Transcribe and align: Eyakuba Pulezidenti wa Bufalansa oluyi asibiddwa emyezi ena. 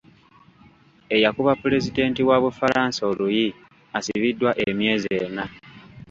Eyakuba 1.15 1.53
Pulezidenti 1.61 2.21
wa 2.29 2.37
Bufalansa 2.43 3.01
oluyi 3.11 3.47
asibiddwa 3.97 4.51
emyezi 4.67 5.09
ena. 5.25 5.43